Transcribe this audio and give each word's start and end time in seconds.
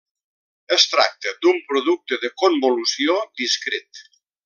Es 0.77 0.85
tracta 0.93 1.35
d'un 1.45 1.61
producte 1.73 2.19
de 2.25 2.33
convolució 2.43 3.23
discret. 3.45 4.07